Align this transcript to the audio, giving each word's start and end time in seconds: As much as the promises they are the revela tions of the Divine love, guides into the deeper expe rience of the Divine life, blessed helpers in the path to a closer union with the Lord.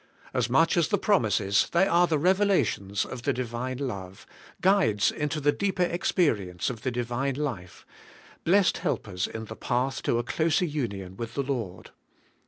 As 0.33 0.49
much 0.49 0.77
as 0.77 0.87
the 0.87 0.97
promises 0.97 1.69
they 1.73 1.85
are 1.87 2.07
the 2.07 2.17
revela 2.17 2.65
tions 2.65 3.05
of 3.05 3.21
the 3.21 3.31
Divine 3.33 3.77
love, 3.77 4.25
guides 4.59 5.11
into 5.11 5.39
the 5.39 5.51
deeper 5.51 5.85
expe 5.85 6.35
rience 6.35 6.71
of 6.71 6.81
the 6.81 6.89
Divine 6.89 7.35
life, 7.35 7.85
blessed 8.43 8.77
helpers 8.79 9.27
in 9.27 9.45
the 9.45 9.55
path 9.55 10.01
to 10.01 10.17
a 10.17 10.23
closer 10.23 10.65
union 10.65 11.17
with 11.17 11.35
the 11.35 11.43
Lord. 11.43 11.91